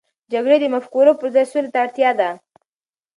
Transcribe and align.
د 0.03 0.03
جګړې 0.33 0.57
د 0.61 0.65
مفکورو 0.73 1.11
پر 1.19 1.27
ځای، 1.35 1.45
سولې 1.51 1.69
ته 1.73 1.79
اړتیا 1.85 2.11
ده. 2.19 2.29